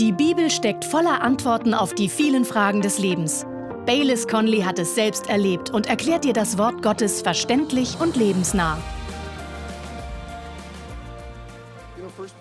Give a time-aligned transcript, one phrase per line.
[0.00, 3.46] Die Bibel steckt voller Antworten auf die vielen Fragen des Lebens.
[3.86, 8.76] Baylis Conley hat es selbst erlebt und erklärt dir das Wort Gottes verständlich und lebensnah.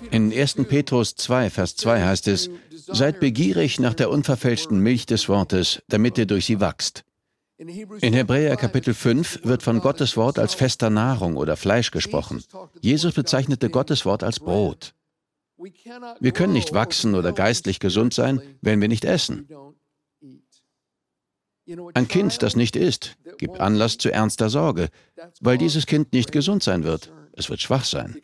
[0.09, 0.55] In 1.
[0.67, 2.49] Petrus 2, Vers 2 heißt es,
[2.87, 7.03] Seid begierig nach der unverfälschten Milch des Wortes, damit ihr durch sie wachst.
[7.59, 12.43] In Hebräer Kapitel 5 wird von Gottes Wort als fester Nahrung oder Fleisch gesprochen.
[12.81, 14.95] Jesus bezeichnete Gottes Wort als Brot.
[16.19, 19.47] Wir können nicht wachsen oder geistlich gesund sein, wenn wir nicht essen.
[21.93, 24.89] Ein Kind, das nicht isst, gibt Anlass zu ernster Sorge,
[25.39, 27.11] weil dieses Kind nicht gesund sein wird.
[27.33, 28.21] Es wird schwach sein.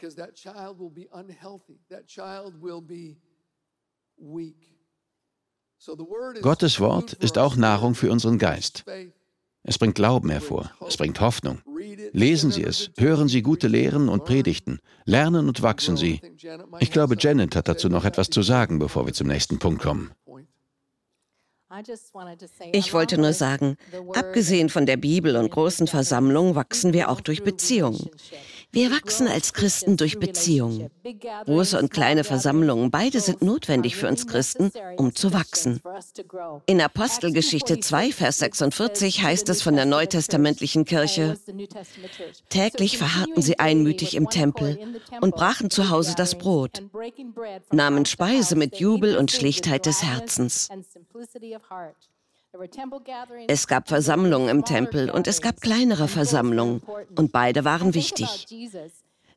[6.41, 8.83] Gottes Wort ist auch Nahrung für unseren Geist.
[9.69, 11.61] Es bringt Glauben hervor, es bringt Hoffnung.
[12.11, 16.21] Lesen Sie es, hören Sie gute Lehren und Predigten, lernen und wachsen Sie.
[16.79, 20.09] Ich glaube, Janet hat dazu noch etwas zu sagen, bevor wir zum nächsten Punkt kommen.
[22.71, 23.75] Ich wollte nur sagen,
[24.15, 28.09] abgesehen von der Bibel und großen Versammlungen wachsen wir auch durch Beziehungen.
[28.71, 30.91] Wir wachsen als Christen durch Beziehungen.
[31.45, 35.81] Große und kleine Versammlungen, beide sind notwendig für uns Christen, um zu wachsen.
[36.67, 41.35] In Apostelgeschichte 2, Vers 46 heißt es von der neutestamentlichen Kirche,
[42.49, 44.77] täglich verharrten sie einmütig im Tempel
[45.21, 46.83] und brachen zu Hause das Brot,
[47.71, 50.69] nahmen Speise mit Jubel und Schlichtheit des Herzens.
[53.47, 56.81] Es gab Versammlungen im Tempel und es gab kleinere Versammlungen.
[57.15, 58.47] und beide waren wichtig.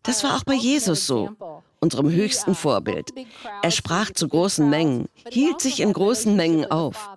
[0.03, 1.31] Das war auch bei Jesus so,
[1.81, 3.13] unserem höchsten Vorbild.
[3.63, 7.11] Er sprach zu großen Mengen, hielt sich in großen Mengen auf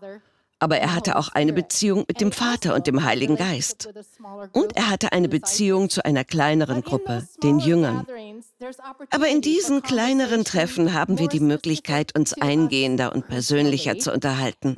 [0.60, 3.90] aber er hatte auch eine Beziehung mit dem Vater und dem Heiligen Geist.
[4.54, 8.06] Und er hatte eine Beziehung zu einer kleineren Gruppe, den Jüngern.
[9.10, 14.76] Aber in diesen kleineren Treffen haben wir die Möglichkeit, uns eingehender und persönlicher zu unterhalten.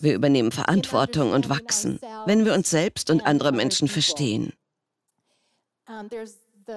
[0.00, 4.52] Wir übernehmen Verantwortung und wachsen, wenn wir uns selbst und andere Menschen verstehen.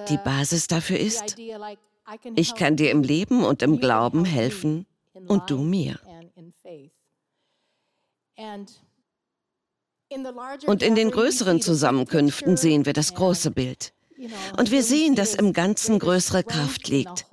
[0.08, 1.36] Die Basis dafür ist,
[2.36, 4.86] ich kann dir im Leben und im Glauben helfen
[5.26, 5.98] und du mir.
[10.66, 13.92] Und in den größeren Zusammenkünften sehen wir das große Bild.
[14.56, 17.26] Und wir sehen, dass im Ganzen größere Kraft liegt,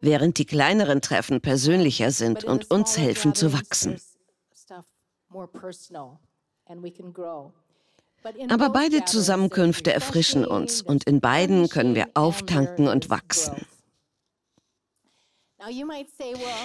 [0.00, 4.00] während die kleineren Treffen persönlicher sind und uns helfen zu wachsen.
[8.48, 13.66] Aber beide Zusammenkünfte erfrischen uns und in beiden können wir auftanken und wachsen.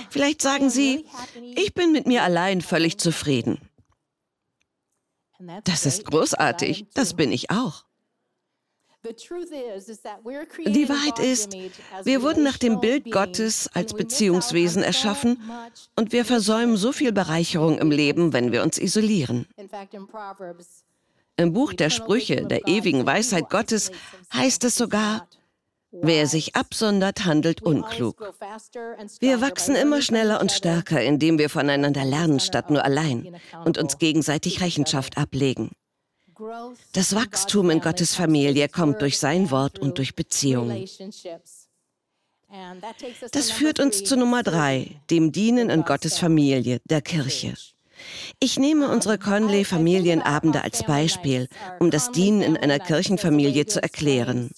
[0.10, 1.06] Vielleicht sagen Sie,
[1.56, 3.60] ich bin mit mir allein völlig zufrieden.
[5.64, 7.86] Das ist großartig, das bin ich auch.
[9.04, 11.54] Die Wahrheit ist,
[12.04, 15.40] wir wurden nach dem Bild Gottes als Beziehungswesen erschaffen
[15.96, 19.48] und wir versäumen so viel Bereicherung im Leben, wenn wir uns isolieren.
[21.38, 23.92] Im Buch der Sprüche, der ewigen Weisheit Gottes,
[24.34, 25.28] heißt es sogar,
[25.92, 28.34] Wer sich absondert, handelt unklug.
[29.20, 33.98] Wir wachsen immer schneller und stärker, indem wir voneinander lernen, statt nur allein und uns
[33.98, 35.72] gegenseitig Rechenschaft ablegen.
[36.94, 40.88] Das Wachstum in Gottes Familie kommt durch sein Wort und durch Beziehungen.
[43.32, 47.56] Das führt uns zu Nummer drei, dem Dienen in Gottes Familie, der Kirche.
[48.40, 51.48] Ich nehme unsere Conley-Familienabende als Beispiel,
[51.80, 54.52] um das Dienen in einer Kirchenfamilie zu erklären.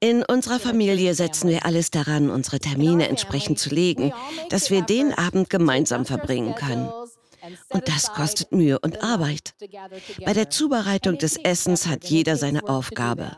[0.00, 4.12] In unserer Familie setzen wir alles daran, unsere Termine entsprechend zu legen,
[4.50, 6.88] dass wir den Abend gemeinsam verbringen können.
[7.70, 9.54] Und das kostet Mühe und Arbeit.
[10.24, 13.36] Bei der Zubereitung des Essens hat jeder seine Aufgabe.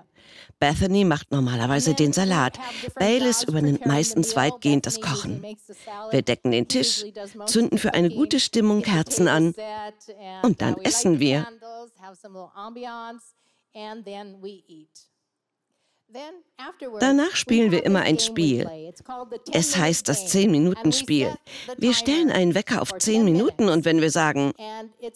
[0.58, 2.58] Bethany macht normalerweise den Salat.
[2.94, 5.44] Baylis übernimmt meistens weitgehend das Kochen.
[6.10, 7.04] Wir decken den Tisch,
[7.46, 9.54] zünden für eine gute Stimmung Kerzen an
[10.42, 11.46] und dann essen wir.
[17.00, 18.92] Danach spielen wir immer ein Spiel.
[19.52, 21.34] Es heißt das 10-Minuten-Spiel.
[21.76, 24.52] Wir stellen einen Wecker auf 10 Minuten und wenn wir sagen,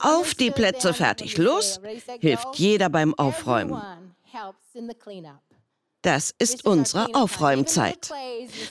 [0.00, 1.80] auf die Plätze fertig, los,
[2.20, 3.80] hilft jeder beim Aufräumen.
[6.02, 8.10] Das ist unsere Aufräumzeit.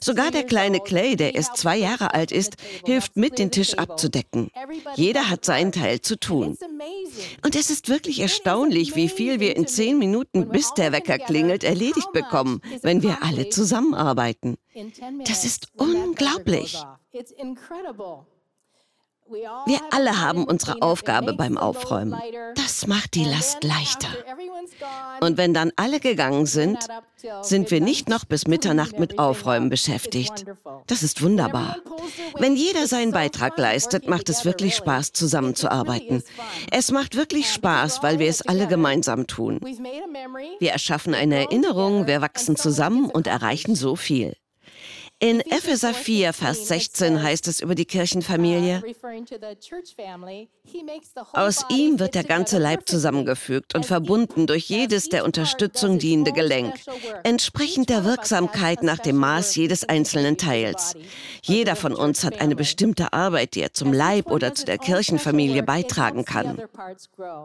[0.01, 2.55] Sogar der kleine Clay, der erst zwei Jahre alt ist,
[2.85, 4.49] hilft mit, den Tisch abzudecken.
[4.95, 6.57] Jeder hat seinen Teil zu tun.
[7.43, 11.65] Und es ist wirklich erstaunlich, wie viel wir in zehn Minuten, bis der Wecker klingelt,
[11.65, 14.57] erledigt bekommen, wenn wir alle zusammenarbeiten.
[15.25, 16.81] Das ist unglaublich.
[19.65, 22.15] Wir alle haben unsere Aufgabe beim Aufräumen.
[22.55, 24.07] Das macht die Last leichter.
[25.21, 26.79] Und wenn dann alle gegangen sind,
[27.41, 30.45] sind wir nicht noch bis Mitternacht mit Aufräumen beschäftigt.
[30.87, 31.77] Das ist wunderbar.
[32.37, 36.23] Wenn jeder seinen Beitrag leistet, macht es wirklich Spaß, zusammenzuarbeiten.
[36.71, 39.59] Es macht wirklich Spaß, weil wir es alle gemeinsam tun.
[40.59, 44.35] Wir erschaffen eine Erinnerung, wir wachsen zusammen und erreichen so viel.
[45.19, 48.83] In Epheser 4, Vers 16 heißt es über die Kirchenfamilie,
[51.33, 56.75] aus ihm wird der ganze Leib zusammengefügt und verbunden durch jedes der Unterstützung dienende Gelenk,
[57.23, 60.95] entsprechend der Wirksamkeit nach dem Maß jedes einzelnen Teils.
[61.41, 65.63] Jeder von uns hat eine bestimmte Arbeit, die er zum Leib oder zu der Kirchenfamilie
[65.63, 66.61] beitragen kann.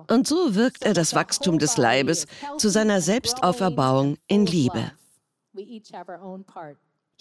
[0.08, 2.26] Und so wirkt er das Wachstum des Leibes
[2.58, 4.92] zu seiner Selbstauferbauung in Liebe.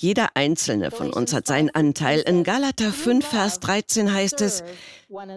[0.02, 2.22] Jeder einzelne von uns hat seinen Anteil.
[2.22, 4.64] In Galater 5, Vers 13 heißt es,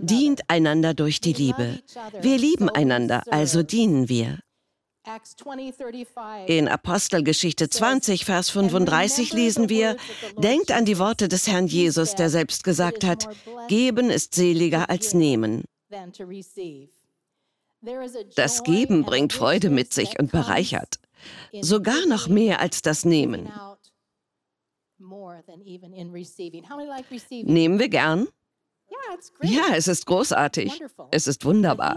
[0.00, 1.80] dient einander durch die Liebe.
[2.22, 4.38] Wir lieben einander, also dienen wir.
[6.46, 9.98] In Apostelgeschichte 20, Vers 35 lesen wir,
[10.38, 13.28] denkt an die Worte des Herrn Jesus, der selbst gesagt hat,
[13.68, 15.64] geben ist seliger als nehmen.
[18.34, 20.94] Das Geben bringt Freude mit sich und bereichert.
[21.60, 23.52] Sogar noch mehr als das Nehmen.
[27.44, 28.28] Nehmen wir gern?
[29.42, 30.80] Ja, es ist großartig.
[31.10, 31.96] Es ist wunderbar.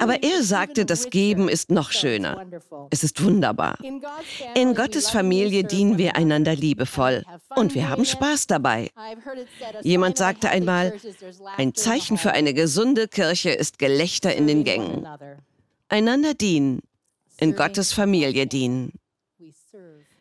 [0.00, 2.46] Aber er sagte, das Geben ist noch schöner.
[2.90, 3.78] Es ist wunderbar.
[4.54, 7.24] In Gottes Familie dienen wir einander liebevoll
[7.56, 8.90] und wir haben Spaß dabei.
[9.82, 10.94] Jemand sagte einmal,
[11.56, 15.06] ein Zeichen für eine gesunde Kirche ist Gelächter in den Gängen.
[15.88, 16.80] Einander dienen,
[17.38, 18.92] in Gottes Familie dienen.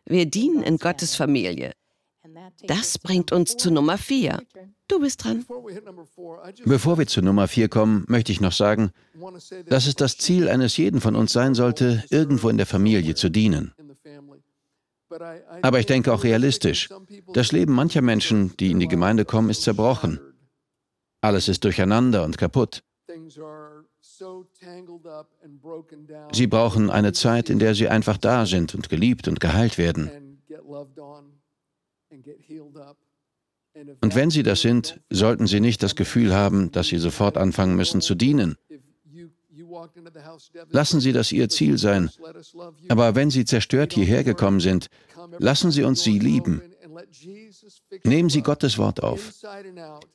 [0.05, 1.73] Wir dienen in Gottes Familie.
[2.67, 4.41] Das bringt uns zu Nummer 4.
[4.87, 5.45] Du bist dran.
[6.65, 8.91] Bevor wir zu Nummer 4 kommen, möchte ich noch sagen,
[9.65, 13.29] dass es das Ziel eines jeden von uns sein sollte, irgendwo in der Familie zu
[13.29, 13.73] dienen.
[15.61, 16.89] Aber ich denke auch realistisch.
[17.33, 20.19] Das Leben mancher Menschen, die in die Gemeinde kommen, ist zerbrochen.
[21.21, 22.83] Alles ist durcheinander und kaputt.
[26.31, 30.41] Sie brauchen eine Zeit, in der sie einfach da sind und geliebt und geheilt werden.
[34.01, 37.75] Und wenn sie das sind, sollten sie nicht das Gefühl haben, dass sie sofort anfangen
[37.75, 38.55] müssen zu dienen.
[40.69, 42.09] Lassen Sie das Ihr Ziel sein.
[42.89, 44.87] Aber wenn Sie zerstört hierher gekommen sind,
[45.39, 46.61] lassen Sie uns Sie lieben.
[48.03, 49.33] Nehmen Sie Gottes Wort auf.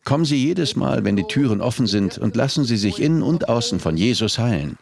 [0.05, 3.49] Kommen Sie jedes Mal, wenn die Türen offen sind, und lassen Sie sich innen und
[3.49, 4.79] außen von Jesus heilen.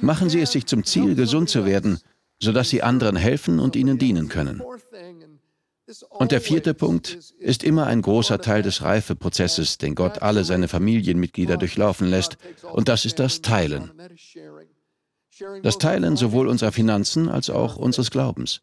[0.00, 1.98] Machen Sie es sich zum Ziel, gesund zu werden,
[2.40, 4.62] sodass Sie anderen helfen und ihnen dienen können.
[6.10, 10.68] Und der vierte Punkt ist immer ein großer Teil des Reifeprozesses, den Gott alle seine
[10.68, 12.36] Familienmitglieder durchlaufen lässt,
[12.72, 13.92] und das ist das Teilen.
[15.62, 18.60] Das Teilen sowohl unserer Finanzen als auch unseres Glaubens.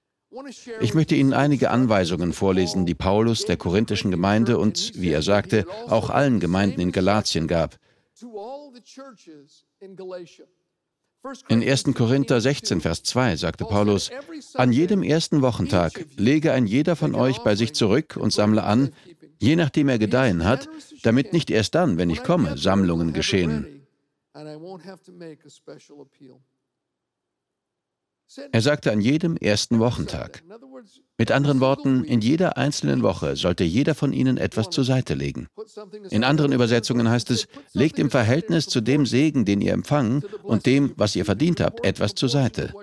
[0.80, 5.66] Ich möchte Ihnen einige Anweisungen vorlesen, die Paulus der korinthischen Gemeinde und, wie er sagte,
[5.88, 7.78] auch allen Gemeinden in Galatien gab.
[11.50, 11.94] In 1.
[11.94, 14.10] Korinther 16, Vers 2 sagte Paulus,
[14.56, 18.92] an jedem ersten Wochentag lege ein jeder von euch bei sich zurück und sammle an,
[19.40, 20.68] je nachdem er gedeihen hat,
[21.04, 23.86] damit nicht erst dann, wenn ich komme, Sammlungen geschehen.
[28.52, 30.44] Er sagte an jedem ersten Wochentag.
[31.18, 35.48] Mit anderen Worten, in jeder einzelnen Woche sollte jeder von ihnen etwas zur Seite legen.
[36.10, 40.66] In anderen Übersetzungen heißt es, legt im Verhältnis zu dem Segen, den ihr empfangen und
[40.66, 42.74] dem, was ihr verdient habt, etwas zur Seite.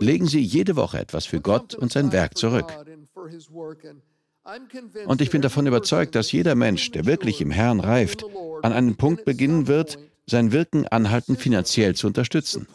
[0.00, 2.72] Legen Sie jede Woche etwas für Gott und sein Werk zurück.
[5.06, 8.24] Und ich bin davon überzeugt, dass jeder Mensch, der wirklich im Herrn reift,
[8.62, 12.66] an einem Punkt beginnen wird, sein Wirken anhaltend finanziell zu unterstützen.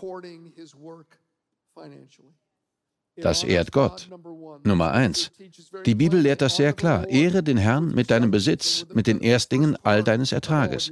[3.16, 4.10] Das ehrt Gott.
[4.64, 5.32] Nummer eins.
[5.86, 7.08] Die Bibel lehrt das sehr klar.
[7.10, 10.92] Ehre den Herrn mit deinem Besitz, mit den Erstdingen all deines Ertrages.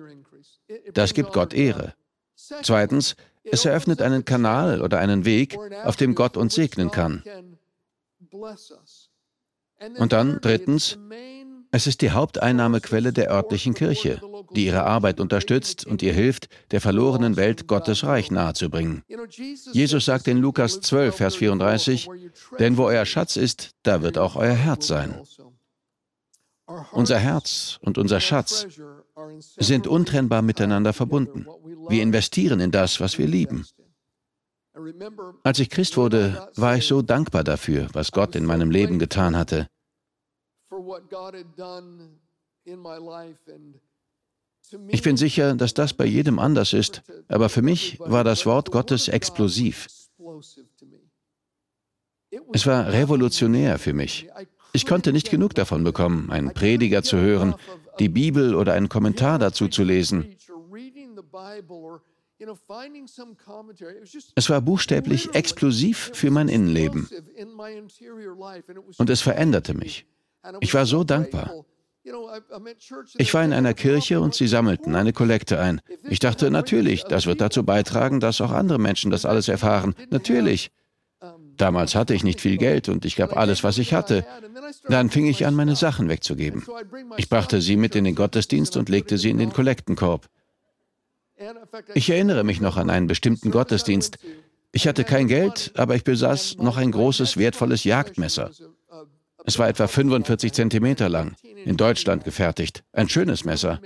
[0.93, 1.93] Das gibt Gott Ehre.
[2.35, 7.23] Zweitens, es eröffnet einen Kanal oder einen Weg, auf dem Gott uns segnen kann.
[9.97, 10.97] Und dann drittens,
[11.71, 14.21] es ist die Haupteinnahmequelle der örtlichen Kirche,
[14.51, 19.03] die ihre Arbeit unterstützt und ihr hilft, der verlorenen Welt Gottes Reich nahezubringen.
[19.73, 22.09] Jesus sagt in Lukas 12, Vers 34,
[22.59, 25.21] denn wo euer Schatz ist, da wird auch euer Herz sein.
[26.91, 28.67] Unser Herz und unser Schatz
[29.57, 31.45] sind untrennbar miteinander verbunden.
[31.87, 33.65] Wir investieren in das, was wir lieben.
[35.43, 39.35] Als ich Christ wurde, war ich so dankbar dafür, was Gott in meinem Leben getan
[39.35, 39.67] hatte.
[44.89, 48.71] Ich bin sicher, dass das bei jedem anders ist, aber für mich war das Wort
[48.71, 49.87] Gottes explosiv.
[52.53, 54.29] Es war revolutionär für mich.
[54.73, 57.55] Ich konnte nicht genug davon bekommen, einen Prediger zu hören,
[57.99, 60.35] die Bibel oder einen Kommentar dazu zu lesen.
[64.35, 67.09] Es war buchstäblich explosiv für mein Innenleben.
[68.97, 70.05] Und es veränderte mich.
[70.61, 71.65] Ich war so dankbar.
[73.17, 75.81] Ich war in einer Kirche und sie sammelten eine Kollekte ein.
[76.09, 79.93] Ich dachte, natürlich, das wird dazu beitragen, dass auch andere Menschen das alles erfahren.
[80.09, 80.71] Natürlich.
[81.57, 84.25] Damals hatte ich nicht viel Geld und ich gab alles, was ich hatte.
[84.87, 86.63] Dann fing ich an, meine Sachen wegzugeben.
[87.17, 90.27] Ich brachte sie mit in den Gottesdienst und legte sie in den Kollektenkorb.
[91.93, 94.17] Ich erinnere mich noch an einen bestimmten Gottesdienst.
[94.71, 98.51] Ich hatte kein Geld, aber ich besaß noch ein großes, wertvolles Jagdmesser.
[99.47, 102.83] Es war etwa 45 Zentimeter lang, in Deutschland gefertigt.
[102.91, 103.79] Ein schönes Messer.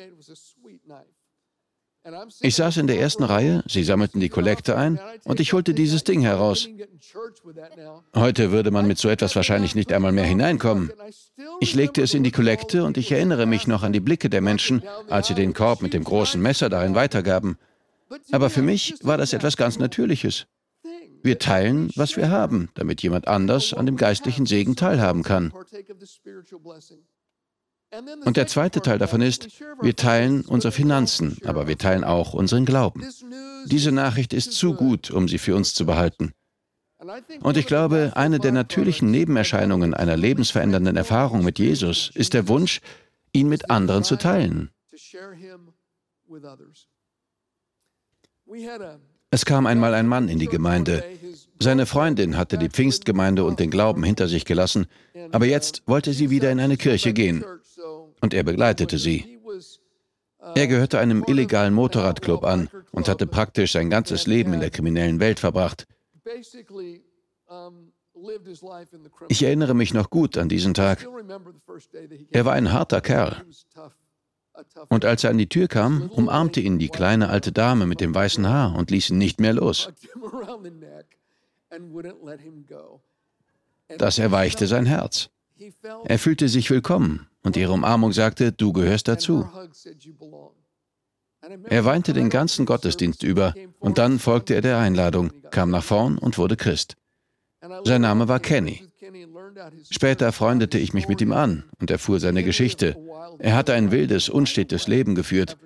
[2.40, 6.04] Ich saß in der ersten Reihe, sie sammelten die Kollekte ein und ich holte dieses
[6.04, 6.68] Ding heraus.
[8.16, 10.92] Heute würde man mit so etwas wahrscheinlich nicht einmal mehr hineinkommen.
[11.60, 14.42] Ich legte es in die Kollekte und ich erinnere mich noch an die Blicke der
[14.42, 17.60] Menschen, als sie den Korb mit dem großen Messer darin weitergaben.
[18.32, 20.48] Aber für mich war das etwas ganz Natürliches.
[21.24, 25.54] Wir teilen, was wir haben, damit jemand anders an dem geistlichen Segen teilhaben kann.
[28.24, 29.50] Und der zweite Teil davon ist,
[29.82, 33.06] wir teilen unsere Finanzen, aber wir teilen auch unseren Glauben.
[33.66, 36.34] Diese Nachricht ist zu gut, um sie für uns zu behalten.
[37.42, 42.80] Und ich glaube, eine der natürlichen Nebenerscheinungen einer lebensverändernden Erfahrung mit Jesus ist der Wunsch,
[43.34, 44.70] ihn mit anderen zu teilen.
[49.34, 51.04] Es kam einmal ein Mann in die Gemeinde.
[51.60, 54.88] Seine Freundin hatte die Pfingstgemeinde und den Glauben hinter sich gelassen,
[55.32, 57.46] aber jetzt wollte sie wieder in eine Kirche gehen
[58.20, 59.40] und er begleitete sie.
[60.56, 65.20] Er gehörte einem illegalen Motorradclub an und hatte praktisch sein ganzes Leben in der kriminellen
[65.20, 65.88] Welt verbracht.
[69.30, 71.08] Ich erinnere mich noch gut an diesen Tag.
[72.32, 73.44] Er war ein harter Kerl.
[74.90, 78.14] Und als er an die Tür kam, umarmte ihn die kleine alte Dame mit dem
[78.14, 79.90] weißen Haar und ließ ihn nicht mehr los.
[83.98, 85.30] Das erweichte sein Herz.
[86.06, 89.48] Er fühlte sich willkommen und ihre Umarmung sagte, du gehörst dazu.
[91.70, 96.18] Er weinte den ganzen Gottesdienst über und dann folgte er der Einladung, kam nach vorn
[96.18, 96.98] und wurde Christ.
[97.84, 98.88] Sein Name war Kenny.
[99.90, 102.98] Später freundete ich mich mit ihm an und erfuhr seine Geschichte.
[103.40, 105.58] Er hatte ein wildes, unstetes Leben geführt.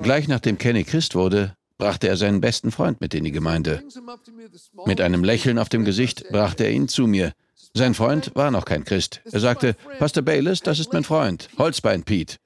[0.00, 3.82] Gleich nachdem Kenny Christ wurde, brachte er seinen besten Freund mit in die Gemeinde.
[4.86, 7.32] Mit einem Lächeln auf dem Gesicht brachte er ihn zu mir.
[7.74, 9.20] Sein Freund war noch kein Christ.
[9.30, 12.36] Er sagte, Pastor Bayless, das ist mein Freund, Holzbein Pete.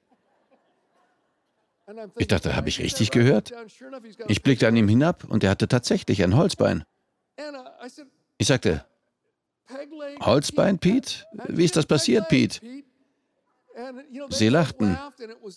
[2.17, 3.53] Ich dachte, habe ich richtig gehört?
[4.27, 6.85] Ich blickte an ihm hinab und er hatte tatsächlich ein Holzbein.
[8.39, 8.85] Ich sagte,
[10.21, 11.25] Holzbein, Pete?
[11.49, 12.61] Wie ist das passiert, Pete?
[14.31, 14.97] Sie lachten.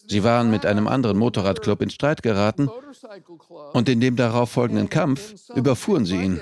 [0.08, 2.70] Sie waren mit einem anderen Motorradclub in Streit geraten
[3.74, 6.42] und in dem darauf folgenden Kampf überfuhren sie ihn.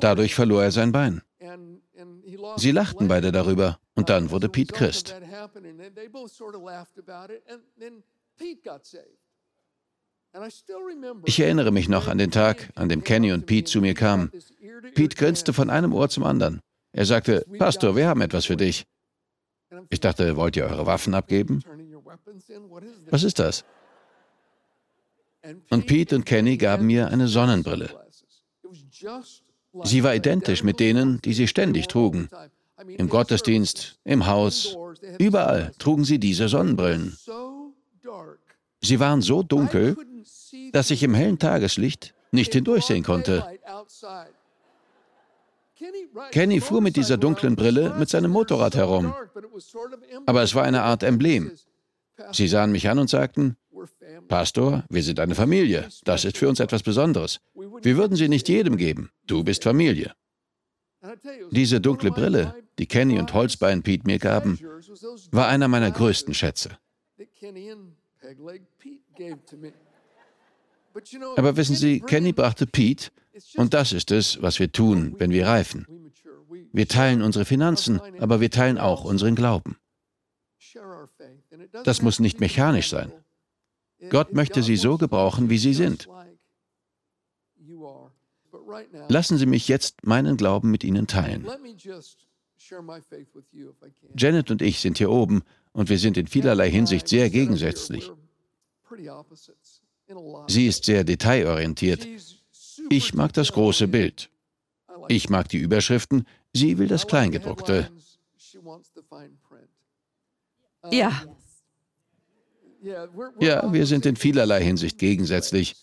[0.00, 1.22] Dadurch verlor er sein Bein.
[2.56, 5.14] Sie lachten beide darüber und dann wurde Pete Christ.
[11.24, 14.30] Ich erinnere mich noch an den Tag, an dem Kenny und Pete zu mir kamen.
[14.94, 16.60] Pete grinste von einem Ohr zum anderen.
[16.92, 18.84] Er sagte, Pastor, wir haben etwas für dich.
[19.90, 21.62] Ich dachte, wollt ihr eure Waffen abgeben?
[23.10, 23.64] Was ist das?
[25.70, 27.90] Und Pete und Kenny gaben mir eine Sonnenbrille.
[29.84, 32.28] Sie war identisch mit denen, die sie ständig trugen.
[32.86, 34.76] Im Gottesdienst, im Haus,
[35.18, 37.16] überall trugen sie diese Sonnenbrillen.
[38.80, 39.96] Sie waren so dunkel,
[40.72, 43.46] dass ich im hellen Tageslicht nicht hindurchsehen konnte.
[46.30, 49.14] Kenny fuhr mit dieser dunklen Brille mit seinem Motorrad herum.
[50.26, 51.52] Aber es war eine Art Emblem.
[52.30, 53.56] Sie sahen mich an und sagten,
[54.28, 55.88] Pastor, wir sind eine Familie.
[56.04, 57.40] Das ist für uns etwas Besonderes.
[57.54, 59.10] Wir würden sie nicht jedem geben.
[59.26, 60.14] Du bist Familie.
[61.50, 64.58] Diese dunkle Brille, die Kenny und Holzbein Pete mir gaben,
[65.32, 66.78] war einer meiner größten Schätze.
[71.36, 73.10] Aber wissen Sie, Kenny brachte Pete,
[73.56, 75.86] und das ist es, was wir tun, wenn wir reifen.
[76.72, 79.76] Wir teilen unsere Finanzen, aber wir teilen auch unseren Glauben.
[81.84, 83.12] Das muss nicht mechanisch sein.
[84.10, 86.08] Gott möchte sie so gebrauchen, wie sie sind.
[89.08, 91.46] Lassen Sie mich jetzt meinen Glauben mit Ihnen teilen.
[94.16, 98.10] Janet und ich sind hier oben und wir sind in vielerlei Hinsicht sehr gegensätzlich.
[100.48, 102.06] Sie ist sehr detailorientiert.
[102.90, 104.30] Ich mag das große Bild.
[105.08, 107.90] Ich mag die Überschriften, sie will das Kleingedruckte.
[110.90, 111.22] Ja.
[113.40, 115.76] Ja, wir sind in vielerlei Hinsicht gegensätzlich.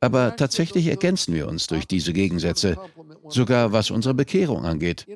[0.00, 2.76] Aber tatsächlich ergänzen wir uns durch diese Gegensätze,
[3.28, 5.06] sogar was unsere Bekehrung angeht.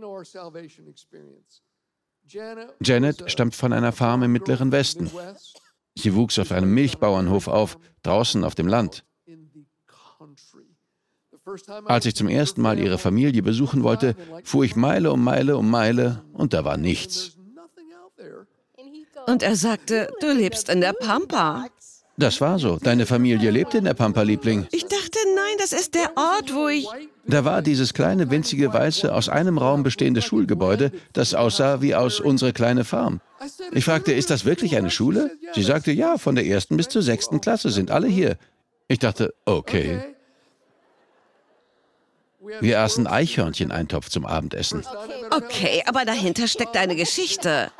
[2.81, 5.11] Janet stammt von einer Farm im Mittleren Westen.
[5.97, 9.05] Sie wuchs auf einem Milchbauernhof auf, draußen auf dem Land.
[11.87, 15.69] Als ich zum ersten Mal ihre Familie besuchen wollte, fuhr ich Meile um Meile um
[15.69, 17.37] Meile und da war nichts.
[19.27, 21.67] Und er sagte, du lebst in der Pampa.
[22.17, 22.77] Das war so.
[22.77, 24.67] Deine Familie lebt in der Pampa, Liebling.
[24.73, 25.19] Ich dachte,
[25.61, 26.87] das ist der Ort, wo ich...
[27.26, 32.19] Da war dieses kleine, winzige, weiße, aus einem Raum bestehende Schulgebäude, das aussah wie aus
[32.19, 33.21] unsere kleine Farm.
[33.73, 35.31] Ich fragte, ist das wirklich eine Schule?
[35.55, 38.37] Sie sagte, ja, von der ersten bis zur sechsten Klasse sind alle hier.
[38.88, 40.00] Ich dachte, okay.
[42.61, 44.85] Wir aßen Eichhörncheneintopf zum Abendessen.
[45.31, 47.71] Okay, aber dahinter steckt eine Geschichte.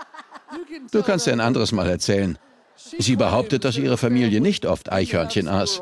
[0.93, 2.39] Du kannst dir ein anderes Mal erzählen.
[2.77, 5.81] Sie behauptet, dass ihre Familie nicht oft Eichhörnchen aß.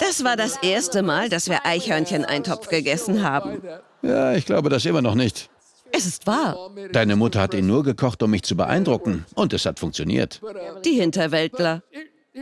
[0.00, 3.62] Das war das erste Mal, dass wir Eichhörncheneintopf gegessen haben.
[4.02, 5.50] Ja, ich glaube das immer noch nicht.
[5.92, 6.70] Es ist wahr.
[6.92, 9.26] Deine Mutter hat ihn nur gekocht, um mich zu beeindrucken.
[9.34, 10.40] Und es hat funktioniert.
[10.84, 11.82] Die Hinterwäldler.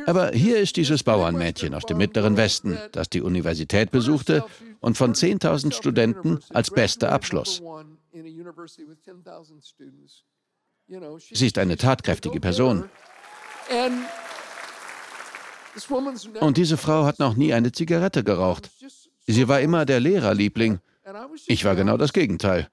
[0.06, 4.44] Aber hier ist dieses Bauernmädchen aus dem Mittleren Westen, das die Universität besuchte
[4.78, 7.60] und von 10.000 Studenten als beste Abschluss.
[11.32, 12.88] Sie ist eine tatkräftige Person.
[16.40, 18.70] Und diese Frau hat noch nie eine Zigarette geraucht.
[19.26, 20.80] Sie war immer der Lehrerliebling.
[21.46, 22.68] Ich war genau das Gegenteil.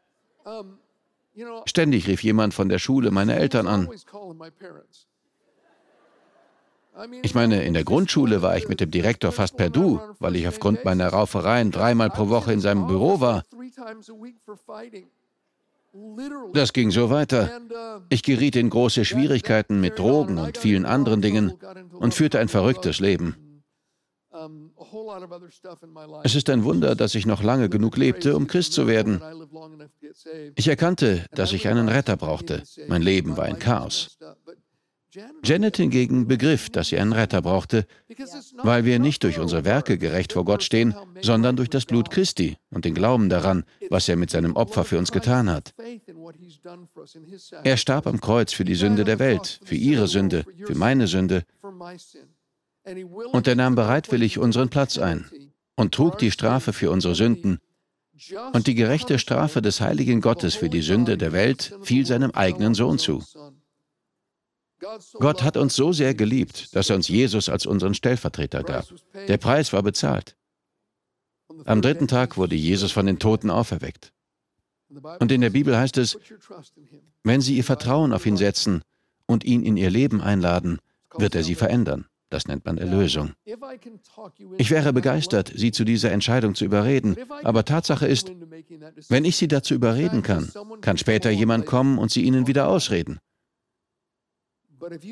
[1.65, 3.89] Ständig rief jemand von der Schule meine Eltern an.
[7.21, 10.47] Ich meine, in der Grundschule war ich mit dem Direktor fast per Du, weil ich
[10.47, 13.43] aufgrund meiner Raufereien dreimal pro Woche in seinem Büro war.
[16.53, 17.61] Das ging so weiter.
[18.09, 21.53] Ich geriet in große Schwierigkeiten mit Drogen und vielen anderen Dingen
[21.93, 23.35] und führte ein verrücktes Leben.
[26.23, 29.21] Es ist ein Wunder, dass ich noch lange genug lebte, um Christ zu werden.
[30.55, 32.63] Ich erkannte, dass ich einen Retter brauchte.
[32.87, 34.17] Mein Leben war ein Chaos.
[35.43, 37.85] Janet hingegen begriff, dass sie einen Retter brauchte,
[38.63, 42.57] weil wir nicht durch unsere Werke gerecht vor Gott stehen, sondern durch das Blut Christi
[42.69, 45.73] und den Glauben daran, was er mit seinem Opfer für uns getan hat.
[47.63, 51.43] Er starb am Kreuz für die Sünde der Welt, für ihre Sünde, für meine Sünde.
[53.31, 55.29] Und er nahm bereitwillig unseren Platz ein
[55.75, 57.59] und trug die Strafe für unsere Sünden.
[58.53, 62.73] Und die gerechte Strafe des heiligen Gottes für die Sünde der Welt fiel seinem eigenen
[62.73, 63.23] Sohn zu.
[65.13, 68.85] Gott hat uns so sehr geliebt, dass er uns Jesus als unseren Stellvertreter gab.
[69.27, 70.35] Der Preis war bezahlt.
[71.65, 74.13] Am dritten Tag wurde Jesus von den Toten auferweckt.
[75.19, 76.17] Und in der Bibel heißt es,
[77.23, 78.81] wenn Sie Ihr Vertrauen auf ihn setzen
[79.25, 80.79] und ihn in Ihr Leben einladen,
[81.17, 82.05] wird er Sie verändern.
[82.29, 83.33] Das nennt man Erlösung.
[84.57, 88.31] Ich wäre begeistert, Sie zu dieser Entscheidung zu überreden, aber Tatsache ist,
[89.07, 93.19] wenn ich Sie dazu überreden kann, kann später jemand kommen und Sie Ihnen wieder ausreden.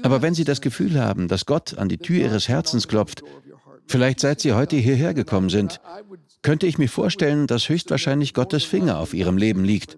[0.04, 3.24] Aber wenn Sie das Gefühl haben, dass Gott an die Tür Ihres Herzens klopft,
[3.88, 5.82] vielleicht seit Sie heute hierher gekommen sind,
[6.42, 9.98] könnte ich mir vorstellen, dass höchstwahrscheinlich Gottes Finger auf Ihrem Leben liegt,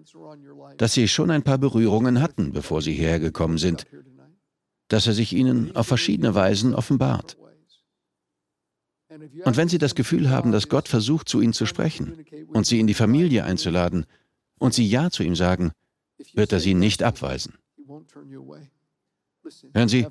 [0.76, 3.86] dass Sie schon ein paar Berührungen hatten, bevor Sie hierher gekommen sind,
[4.88, 7.36] dass er sich Ihnen auf verschiedene Weisen offenbart.
[9.44, 12.78] Und wenn Sie das Gefühl haben, dass Gott versucht, zu Ihnen zu sprechen und Sie
[12.78, 14.06] in die Familie einzuladen
[14.58, 15.72] und Sie Ja zu ihm sagen,
[16.34, 17.54] wird er Sie nicht abweisen.
[19.74, 20.06] Hören Sie,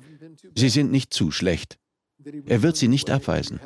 [0.54, 1.78] Sie sind nicht zu schlecht.
[2.46, 3.60] Er wird Sie nicht abweisen.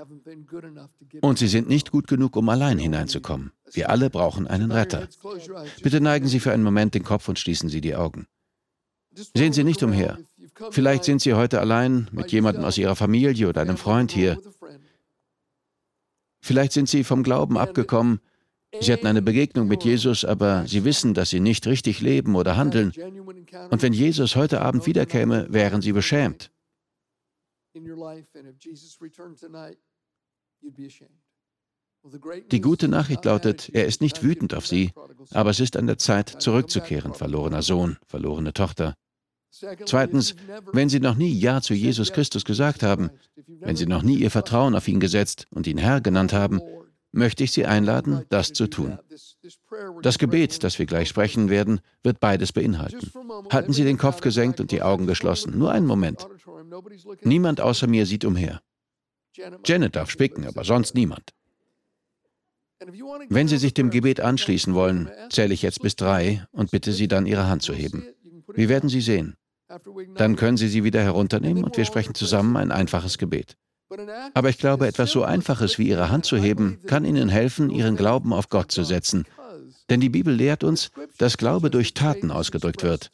[1.21, 3.53] Und Sie sind nicht gut genug, um allein hineinzukommen.
[3.73, 5.09] Wir alle brauchen einen Retter.
[5.83, 8.27] Bitte neigen Sie für einen Moment den Kopf und schließen Sie die Augen.
[9.35, 10.19] Sehen Sie nicht umher.
[10.71, 14.39] Vielleicht sind Sie heute allein mit jemandem aus Ihrer Familie oder einem Freund hier.
[16.41, 18.21] Vielleicht sind Sie vom Glauben abgekommen
[18.81, 22.57] Sie hatten eine Begegnung mit Jesus, aber sie wissen, dass sie nicht richtig leben oder
[22.57, 22.93] handeln.
[23.71, 26.51] Und wenn Jesus heute Abend wiederkäme, wären sie beschämt.
[32.51, 34.93] Die gute Nachricht lautet, er ist nicht wütend auf sie,
[35.31, 38.95] aber es ist an der Zeit, zurückzukehren, verlorener Sohn, verlorene Tochter.
[39.85, 40.35] Zweitens,
[40.73, 43.11] wenn Sie noch nie Ja zu Jesus Christus gesagt haben,
[43.47, 46.61] wenn Sie noch nie Ihr Vertrauen auf ihn gesetzt und ihn Herr genannt haben,
[47.13, 48.99] möchte ich Sie einladen, das zu tun.
[50.03, 53.01] Das Gebet, das wir gleich sprechen werden, wird beides beinhalten.
[53.51, 55.57] Halten Sie den Kopf gesenkt und die Augen geschlossen.
[55.57, 56.27] Nur einen Moment.
[57.23, 58.61] Niemand außer mir sieht umher.
[59.65, 61.33] Janet darf spicken, aber sonst niemand.
[63.29, 67.09] Wenn Sie sich dem Gebet anschließen wollen, zähle ich jetzt bis drei und bitte Sie
[67.09, 68.05] dann, Ihre Hand zu heben.
[68.49, 69.37] Wir werden Sie sehen.
[70.17, 73.57] Dann können Sie sie wieder herunternehmen und wir sprechen zusammen ein einfaches Gebet.
[74.35, 77.97] Aber ich glaube, etwas so Einfaches wie Ihre Hand zu heben, kann Ihnen helfen, Ihren
[77.97, 79.27] Glauben auf Gott zu setzen.
[79.91, 83.11] Denn die Bibel lehrt uns, dass Glaube durch Taten ausgedrückt wird.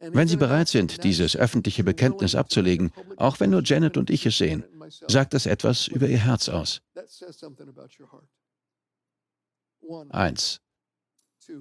[0.00, 4.36] Wenn Sie bereit sind, dieses öffentliche Bekenntnis abzulegen, auch wenn nur Janet und ich es
[4.36, 4.64] sehen,
[5.08, 6.82] sagt das etwas über Ihr Herz aus.
[10.10, 10.60] Eins.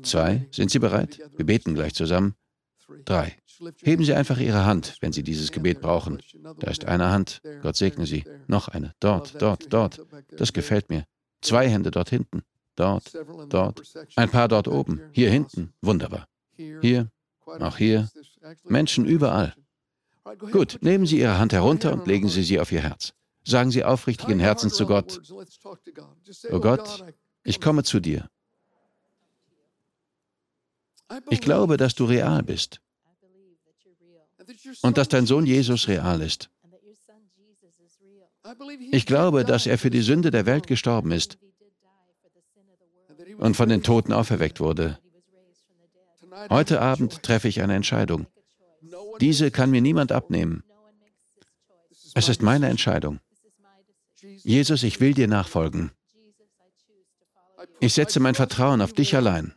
[0.02, 0.48] Zwei.
[0.52, 1.20] Sind Sie bereit?
[1.36, 2.36] Wir beten gleich zusammen.
[3.06, 3.36] Drei.
[3.84, 6.22] Heben Sie einfach Ihre Hand, wenn Sie dieses Gebet brauchen.
[6.60, 7.42] Da ist eine Hand.
[7.62, 8.24] Gott segne Sie.
[8.48, 8.94] Noch eine.
[9.00, 10.02] Dort, dort, dort.
[10.38, 11.06] Das gefällt mir.
[11.42, 12.44] Zwei Hände dort hinten.
[12.76, 13.14] Dort,
[13.50, 13.82] dort.
[14.16, 15.02] Ein paar dort oben.
[15.12, 15.74] Hier hinten.
[15.82, 16.28] Wunderbar.
[16.56, 17.10] Hier.
[17.46, 18.10] Auch hier.
[18.64, 19.54] Menschen überall.
[20.52, 23.14] Gut, nehmen Sie Ihre Hand herunter und legen Sie sie auf Ihr Herz.
[23.44, 25.22] Sagen Sie aufrichtigen Herzens zu Gott,
[26.50, 27.04] Oh Gott,
[27.44, 28.30] ich komme zu dir.
[31.30, 32.82] Ich glaube, dass du real bist
[34.82, 36.50] und dass dein Sohn Jesus real ist.
[38.92, 41.38] Ich glaube, dass er für die Sünde der Welt gestorben ist
[43.38, 45.00] und von den Toten auferweckt wurde.
[46.50, 48.28] Heute Abend treffe ich eine Entscheidung.
[49.22, 50.64] Diese kann mir niemand abnehmen.
[52.16, 53.20] Es ist meine Entscheidung.
[54.44, 55.92] Jesus, ich will dir nachfolgen.
[57.80, 59.54] Ich setze mein Vertrauen auf dich allein.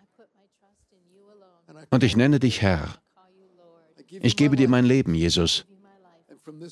[1.90, 2.96] Und ich nenne dich Herr.
[4.08, 5.66] Ich gebe dir mein Leben, Jesus.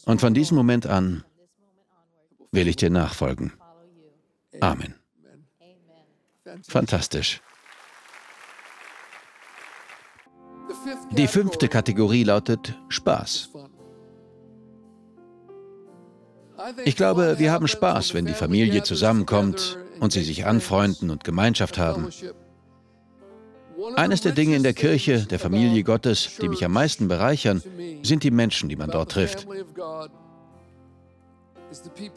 [0.05, 1.25] Und von diesem Moment an
[2.53, 3.53] will ich dir nachfolgen.
[4.61, 4.95] Amen.
[6.69, 7.41] Fantastisch.
[11.13, 13.51] Die fünfte Kategorie lautet Spaß.
[16.85, 21.79] Ich glaube, wir haben Spaß, wenn die Familie zusammenkommt und sie sich anfreunden und Gemeinschaft
[21.79, 22.09] haben.
[23.97, 27.63] Eines der Dinge in der Kirche, der Familie Gottes, die mich am meisten bereichern,
[28.03, 29.47] sind die Menschen, die man dort trifft.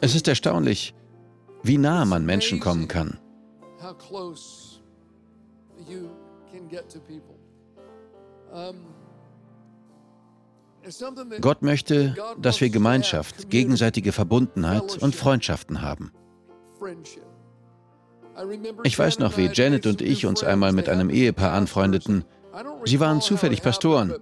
[0.00, 0.94] Es ist erstaunlich,
[1.62, 3.18] wie nah man Menschen kommen kann.
[11.40, 16.12] Gott möchte, dass wir Gemeinschaft, gegenseitige Verbundenheit und Freundschaften haben.
[18.84, 22.24] Ich weiß noch, wie Janet und ich uns einmal mit einem Ehepaar anfreundeten.
[22.84, 24.14] Sie waren zufällig Pastoren.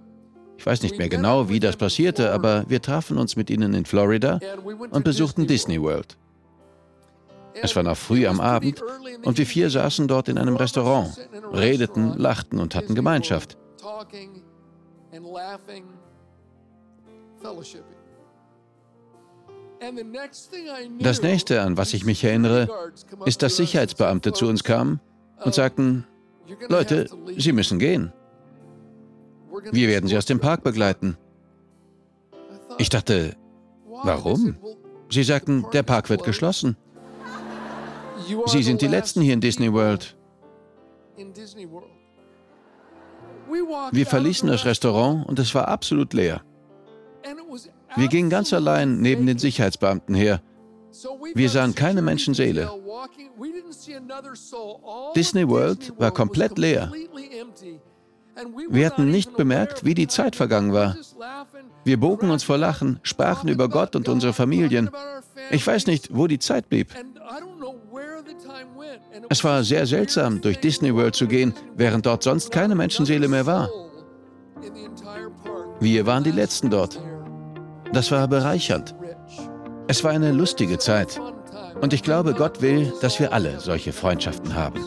[0.57, 3.85] Ich weiß nicht mehr genau, wie das passierte, aber wir trafen uns mit ihnen in
[3.85, 4.39] Florida
[4.91, 6.17] und besuchten Disney World.
[7.61, 8.83] Es war noch früh am Abend
[9.23, 11.15] und wir vier saßen dort in einem Restaurant,
[11.53, 13.57] redeten, lachten und hatten Gemeinschaft.
[20.99, 22.67] Das nächste, an was ich mich erinnere,
[23.25, 24.99] ist, dass Sicherheitsbeamte zu uns kamen
[25.43, 26.05] und sagten,
[26.67, 28.13] Leute, Sie müssen gehen.
[29.71, 31.17] Wir werden Sie aus dem Park begleiten.
[32.77, 33.35] Ich dachte,
[34.03, 34.57] warum?
[35.09, 36.77] Sie sagten, der Park wird geschlossen.
[38.47, 40.15] Sie sind die Letzten hier in Disney World.
[43.91, 46.41] Wir verließen das Restaurant und es war absolut leer.
[47.97, 50.41] Wir gingen ganz allein neben den Sicherheitsbeamten her.
[51.33, 52.69] Wir sahen keine Menschenseele.
[55.15, 56.91] Disney World war komplett leer.
[58.69, 60.95] Wir hatten nicht bemerkt, wie die Zeit vergangen war.
[61.85, 64.89] Wir bogen uns vor Lachen, sprachen über Gott und unsere Familien.
[65.49, 66.93] Ich weiß nicht, wo die Zeit blieb.
[69.29, 73.45] Es war sehr seltsam, durch Disney World zu gehen, während dort sonst keine Menschenseele mehr
[73.45, 73.69] war.
[75.79, 76.99] Wir waren die Letzten dort.
[77.93, 78.93] Das war bereichernd.
[79.87, 81.19] Es war eine lustige Zeit.
[81.81, 84.79] Und ich glaube, Gott will, dass wir alle solche Freundschaften haben.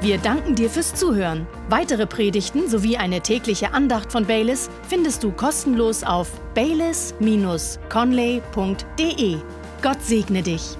[0.00, 1.46] Wir danken dir fürs Zuhören.
[1.70, 9.38] Weitere Predigten sowie eine tägliche Andacht von Baylis findest du kostenlos auf baylis-conley.de.
[9.80, 10.76] Gott segne dich.